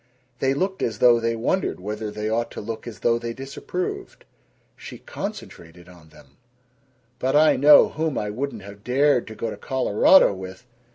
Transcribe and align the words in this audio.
They 0.39 0.55
looked 0.55 0.81
as 0.81 0.97
though 0.97 1.19
they 1.19 1.35
wondered 1.35 1.79
whether 1.79 2.09
they 2.09 2.27
ought 2.27 2.49
to 2.53 2.59
look 2.59 2.87
as 2.87 3.01
though 3.01 3.19
they 3.19 3.33
disapproved. 3.33 4.25
She 4.75 4.97
concentrated 4.97 5.87
on 5.87 6.09
them: 6.09 6.37
"But 7.19 7.35
I 7.35 7.55
know 7.55 7.89
whom 7.89 8.17
I 8.17 8.31
wouldn't 8.31 8.63
have 8.63 8.83
dared 8.83 9.27
to 9.27 9.35
go 9.35 9.51
to 9.51 9.57
Colorado 9.57 10.33
with! 10.33 10.65